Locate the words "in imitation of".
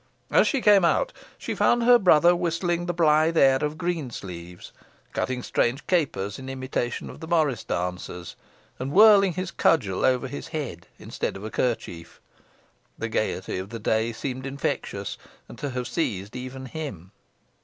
6.39-7.19